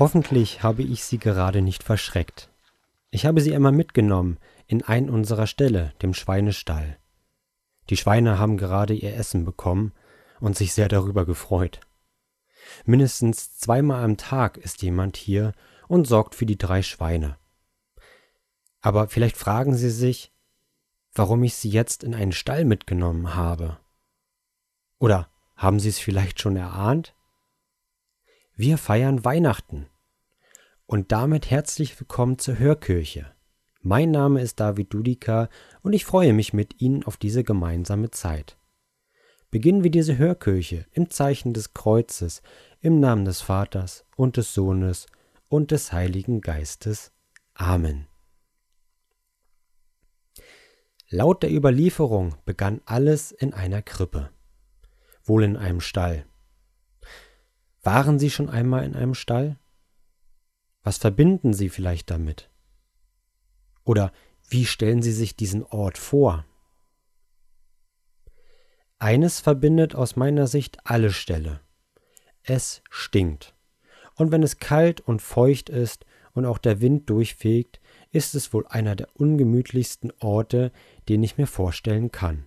[0.00, 2.50] Hoffentlich habe ich Sie gerade nicht verschreckt.
[3.10, 6.96] Ich habe Sie einmal mitgenommen in einen unserer Ställe, dem Schweinestall.
[7.90, 9.92] Die Schweine haben gerade ihr Essen bekommen
[10.40, 11.80] und sich sehr darüber gefreut.
[12.86, 15.52] Mindestens zweimal am Tag ist jemand hier
[15.86, 17.36] und sorgt für die drei Schweine.
[18.80, 20.32] Aber vielleicht fragen Sie sich,
[21.12, 23.76] warum ich Sie jetzt in einen Stall mitgenommen habe.
[24.98, 27.14] Oder haben Sie es vielleicht schon erahnt?
[28.62, 29.86] Wir feiern Weihnachten.
[30.84, 33.32] Und damit herzlich willkommen zur Hörkirche.
[33.80, 35.48] Mein Name ist David Dudika
[35.80, 38.58] und ich freue mich mit Ihnen auf diese gemeinsame Zeit.
[39.50, 42.42] Beginnen wir diese Hörkirche im Zeichen des Kreuzes,
[42.82, 45.06] im Namen des Vaters und des Sohnes
[45.48, 47.12] und des Heiligen Geistes.
[47.54, 48.08] Amen.
[51.08, 54.28] Laut der Überlieferung begann alles in einer Krippe,
[55.24, 56.26] wohl in einem Stall.
[57.82, 59.58] Waren Sie schon einmal in einem Stall?
[60.82, 62.50] Was verbinden Sie vielleicht damit?
[63.84, 64.12] Oder
[64.48, 66.44] wie stellen Sie sich diesen Ort vor?
[68.98, 71.60] Eines verbindet aus meiner Sicht alle Ställe.
[72.42, 73.54] Es stinkt.
[74.14, 77.80] Und wenn es kalt und feucht ist und auch der Wind durchfegt,
[78.10, 80.72] ist es wohl einer der ungemütlichsten Orte,
[81.08, 82.44] den ich mir vorstellen kann.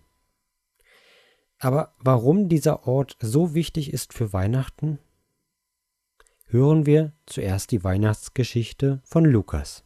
[1.58, 5.00] Aber warum dieser Ort so wichtig ist für Weihnachten?
[6.54, 9.84] Hören wir zuerst die Weihnachtsgeschichte von Lukas.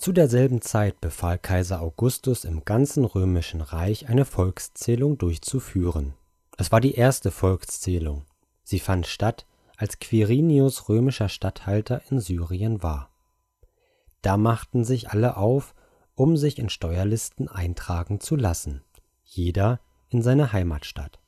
[0.00, 6.14] Zu derselben Zeit befahl Kaiser Augustus im ganzen römischen Reich eine Volkszählung durchzuführen.
[6.56, 8.24] Es war die erste Volkszählung.
[8.64, 9.44] Sie fand statt,
[9.76, 13.10] als Quirinius römischer Statthalter in Syrien war.
[14.22, 15.74] Da machten sich alle auf,
[16.14, 18.82] um sich in Steuerlisten eintragen zu lassen,
[19.22, 21.18] jeder in seine Heimatstadt.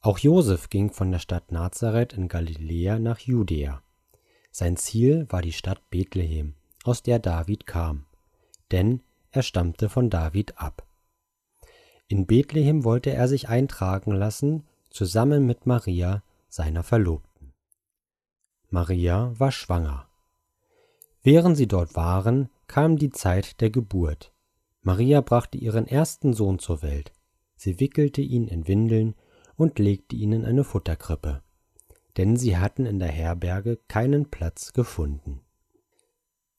[0.00, 3.80] Auch Josef ging von der Stadt Nazareth in Galiläa nach Judäa.
[4.50, 8.06] Sein Ziel war die Stadt Bethlehem aus der David kam,
[8.70, 10.86] denn er stammte von David ab.
[12.06, 17.52] In Bethlehem wollte er sich eintragen lassen, zusammen mit Maria, seiner Verlobten.
[18.70, 20.08] Maria war schwanger.
[21.22, 24.32] Während sie dort waren, kam die Zeit der Geburt.
[24.82, 27.12] Maria brachte ihren ersten Sohn zur Welt.
[27.56, 29.14] Sie wickelte ihn in Windeln
[29.56, 31.42] und legte ihn in eine Futterkrippe,
[32.16, 35.43] denn sie hatten in der Herberge keinen Platz gefunden.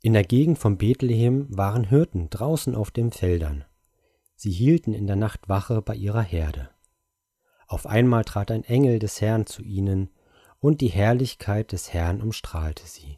[0.06, 3.66] In der Gegend von Bethlehem waren Hirten draußen auf den Feldern.
[4.36, 6.70] Sie hielten in der Nacht Wache bei ihrer Herde.
[7.66, 10.12] Auf einmal trat ein Engel des Herrn zu ihnen,
[10.60, 13.18] und die Herrlichkeit des Herrn umstrahlte sie.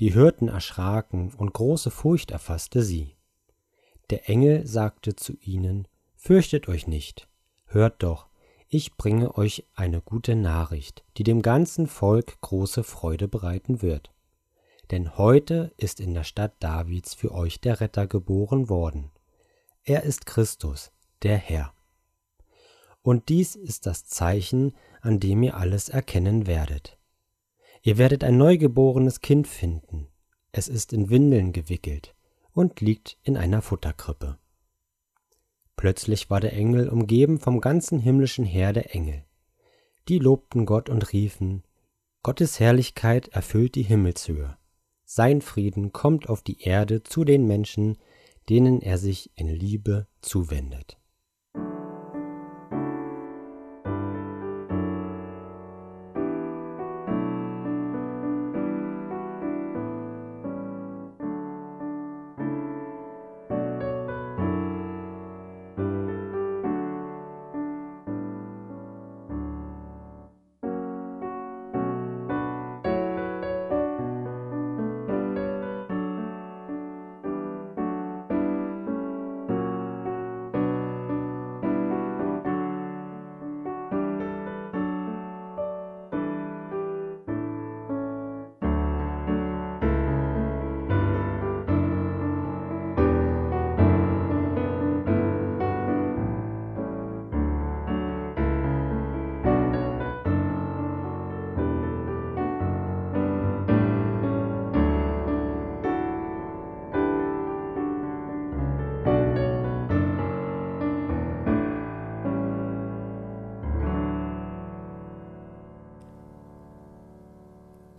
[0.00, 3.14] Die Hirten erschraken, und große Furcht erfasste sie.
[4.08, 5.86] Der Engel sagte zu ihnen,
[6.16, 7.28] Fürchtet euch nicht,
[7.66, 8.28] hört doch,
[8.66, 14.11] ich bringe euch eine gute Nachricht, die dem ganzen Volk große Freude bereiten wird
[14.92, 19.10] denn heute ist in der Stadt Davids für euch der Retter geboren worden.
[19.84, 20.92] Er ist Christus,
[21.22, 21.72] der Herr.
[23.00, 26.98] Und dies ist das Zeichen, an dem ihr alles erkennen werdet.
[27.80, 30.08] Ihr werdet ein neugeborenes Kind finden.
[30.52, 32.14] Es ist in Windeln gewickelt
[32.52, 34.38] und liegt in einer Futterkrippe.
[35.74, 39.24] Plötzlich war der Engel umgeben vom ganzen himmlischen Heer der Engel.
[40.08, 41.64] Die lobten Gott und riefen,
[42.22, 44.58] Gottes Herrlichkeit erfüllt die Himmelshöhe
[45.14, 47.98] sein Frieden kommt auf die Erde zu den Menschen,
[48.48, 50.96] denen er sich in Liebe zuwendet.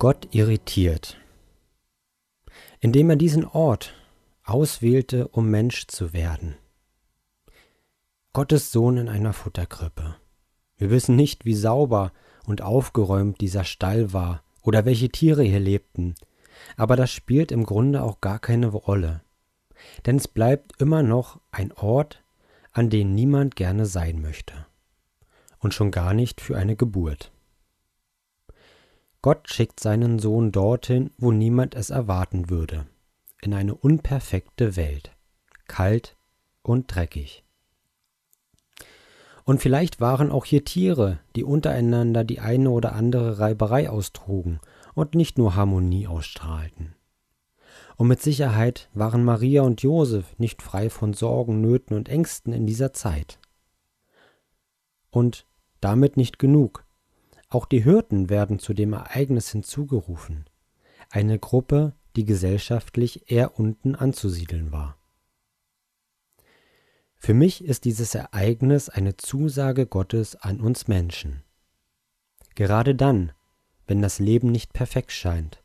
[0.04, 1.18] Gott irritiert,
[2.82, 3.94] indem er diesen Ort
[4.44, 6.58] auswählte, um Mensch zu werden.
[8.34, 10.18] Gottes Sohn in einer Futterkrippe.
[10.76, 12.12] Wir wissen nicht, wie sauber
[12.46, 16.16] und aufgeräumt dieser Stall war oder welche Tiere hier lebten,
[16.76, 19.22] aber das spielt im Grunde auch gar keine Rolle.
[20.06, 22.22] Denn es bleibt immer noch ein Ort,
[22.74, 24.66] an den niemand gerne sein möchte.
[25.60, 27.33] Und schon gar nicht für eine Geburt.
[29.24, 32.86] Gott schickt seinen Sohn dorthin, wo niemand es erwarten würde,
[33.42, 35.16] in eine unperfekte Welt,
[35.66, 36.18] kalt
[36.62, 37.46] und dreckig.
[39.46, 44.60] Und vielleicht waren auch hier Tiere, die untereinander die eine oder andere Reiberei austrugen
[44.94, 46.94] und nicht nur Harmonie ausstrahlten.
[47.96, 52.68] Und mit Sicherheit waren Maria und Josef nicht frei von Sorgen, Nöten und Ängsten in
[52.68, 53.40] dieser Zeit.
[55.12, 55.46] Und
[55.80, 56.83] damit nicht genug.
[57.54, 60.46] Auch die Hirten werden zu dem Ereignis hinzugerufen.
[61.12, 64.98] Eine Gruppe, die gesellschaftlich eher unten anzusiedeln war.
[67.16, 71.44] Für mich ist dieses Ereignis eine Zusage Gottes an uns Menschen.
[72.56, 73.34] Gerade dann,
[73.86, 75.62] wenn das Leben nicht perfekt scheint,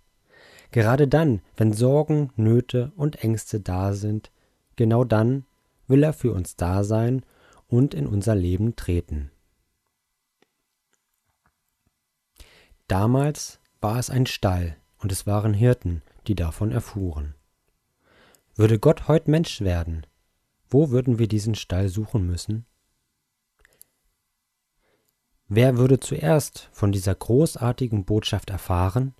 [0.72, 4.30] gerade dann, wenn Sorgen, Nöte und Ängste da sind,
[4.76, 5.46] genau dann
[5.86, 7.24] will er für uns da sein
[7.66, 9.30] und in unser Leben treten.
[12.88, 17.34] Damals war es ein Stall und es waren Hirten, die davon erfuhren.
[18.56, 20.06] Würde Gott heut Mensch werden,
[20.68, 22.66] wo würden wir diesen Stall suchen müssen?
[25.46, 29.14] Wer würde zuerst von dieser großartigen Botschaft erfahren?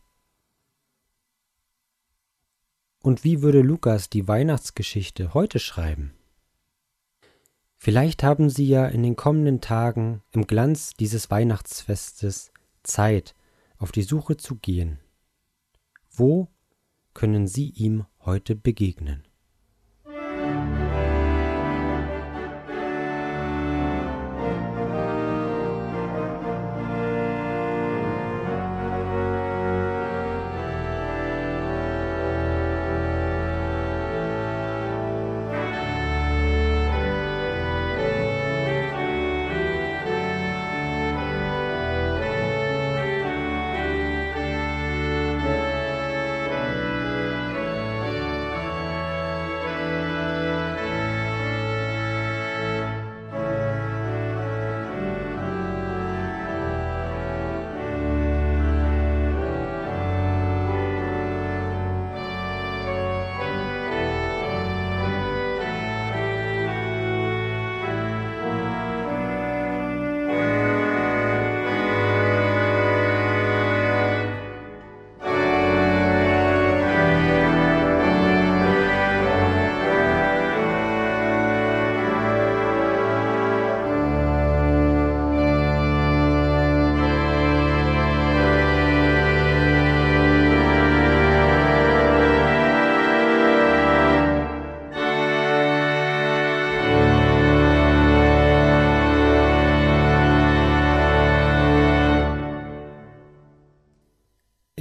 [3.01, 6.15] Und wie würde Lukas die Weihnachtsgeschichte heute schreiben?
[7.77, 12.51] Vielleicht haben Sie ja in den kommenden Tagen im Glanz dieses Weihnachtsfestes
[12.83, 13.35] Zeit,
[13.79, 14.99] auf die Suche zu gehen.
[16.11, 16.49] Wo
[17.15, 19.28] können Sie ihm heute begegnen?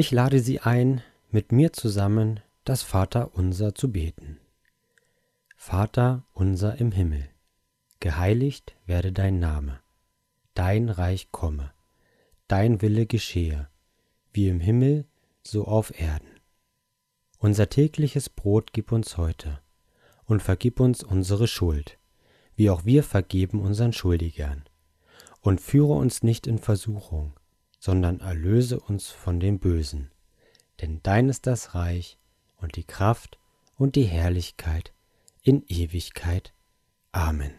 [0.08, 4.40] Ich lade Sie ein, mit mir zusammen das Vaterunser zu beten.
[5.58, 7.28] Vater unser im Himmel,
[8.00, 9.82] geheiligt werde dein Name,
[10.54, 11.74] dein Reich komme,
[12.48, 13.68] dein Wille geschehe,
[14.32, 15.04] wie im Himmel,
[15.44, 16.40] so auf Erden.
[17.38, 19.60] Unser tägliches Brot gib uns heute
[20.24, 22.00] und vergib uns unsere Schuld,
[22.56, 24.64] wie auch wir vergeben unseren Schuldigern.
[25.42, 27.37] Und führe uns nicht in Versuchung,
[27.88, 30.12] sondern erlöse uns von dem Bösen.
[30.82, 32.20] Denn dein ist das Reich
[32.58, 33.40] und die Kraft
[33.78, 34.92] und die Herrlichkeit
[35.42, 36.54] in Ewigkeit.
[37.14, 37.54] Amen.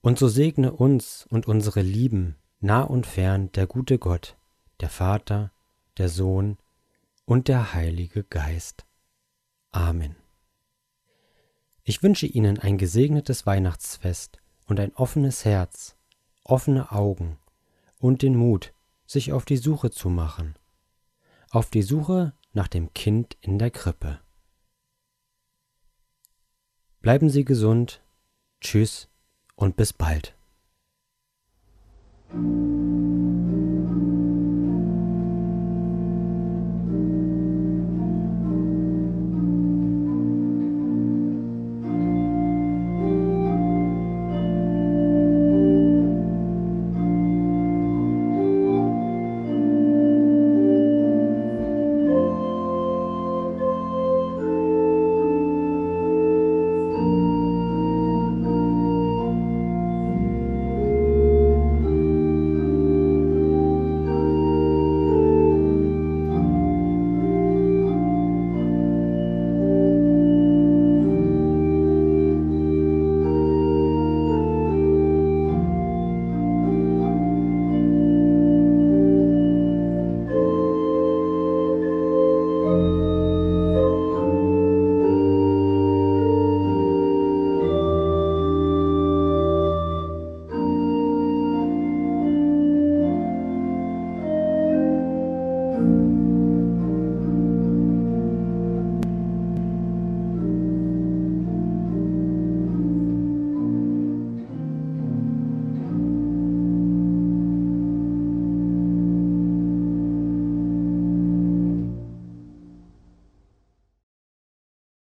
[0.00, 4.36] Und so segne uns und unsere Lieben nah und fern der gute Gott,
[4.80, 5.52] der Vater,
[5.96, 6.58] der Sohn
[7.26, 8.86] und der Heilige Geist.
[9.70, 10.16] Amen.
[11.84, 15.94] Ich wünsche Ihnen ein gesegnetes Weihnachtsfest und ein offenes Herz,
[16.42, 17.38] offene Augen
[18.04, 18.74] und den Mut,
[19.06, 20.58] sich auf die Suche zu machen.
[21.48, 24.20] Auf die Suche nach dem Kind in der Krippe.
[27.00, 28.02] Bleiben Sie gesund,
[28.60, 29.08] tschüss
[29.54, 30.36] und bis bald.